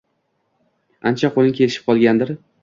ancha 1.11 1.31
qo’ling 1.37 1.55
kelishib 1.61 1.87
qolgandir 1.93 2.35